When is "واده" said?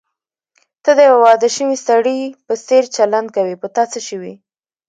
1.25-1.49